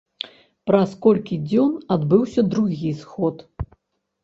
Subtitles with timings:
[0.71, 3.47] Праз колькі дзён адбыўся другі сход.